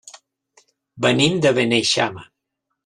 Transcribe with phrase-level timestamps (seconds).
[1.07, 2.29] Venim de Beneixama.